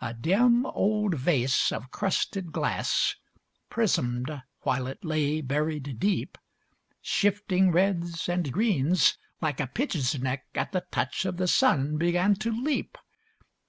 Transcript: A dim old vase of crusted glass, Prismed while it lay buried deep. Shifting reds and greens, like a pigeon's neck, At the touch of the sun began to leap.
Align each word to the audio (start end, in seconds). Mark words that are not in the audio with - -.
A 0.00 0.14
dim 0.14 0.64
old 0.64 1.16
vase 1.16 1.72
of 1.72 1.90
crusted 1.90 2.52
glass, 2.52 3.16
Prismed 3.68 4.30
while 4.60 4.86
it 4.86 5.04
lay 5.04 5.40
buried 5.40 5.98
deep. 5.98 6.38
Shifting 7.02 7.72
reds 7.72 8.28
and 8.28 8.52
greens, 8.52 9.18
like 9.40 9.58
a 9.58 9.66
pigeon's 9.66 10.16
neck, 10.20 10.46
At 10.54 10.70
the 10.70 10.84
touch 10.92 11.24
of 11.24 11.36
the 11.38 11.48
sun 11.48 11.96
began 11.98 12.36
to 12.36 12.52
leap. 12.52 12.96